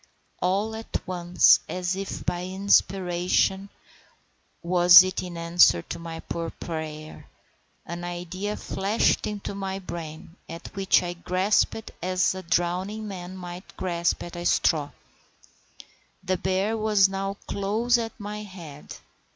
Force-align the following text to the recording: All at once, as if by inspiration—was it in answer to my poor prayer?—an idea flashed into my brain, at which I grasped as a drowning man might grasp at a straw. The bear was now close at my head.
All 0.41 0.75
at 0.75 0.99
once, 1.05 1.59
as 1.69 1.95
if 1.95 2.25
by 2.25 2.45
inspiration—was 2.45 5.03
it 5.03 5.21
in 5.21 5.37
answer 5.37 5.83
to 5.83 5.99
my 5.99 6.21
poor 6.21 6.49
prayer?—an 6.49 8.03
idea 8.03 8.57
flashed 8.57 9.27
into 9.27 9.53
my 9.53 9.77
brain, 9.77 10.37
at 10.49 10.75
which 10.75 11.03
I 11.03 11.13
grasped 11.13 11.91
as 12.01 12.33
a 12.33 12.41
drowning 12.41 13.07
man 13.07 13.37
might 13.37 13.77
grasp 13.77 14.23
at 14.23 14.35
a 14.35 14.43
straw. 14.43 14.89
The 16.23 16.37
bear 16.37 16.75
was 16.75 17.07
now 17.07 17.37
close 17.45 17.99
at 17.99 18.19
my 18.19 18.41
head. 18.41 18.95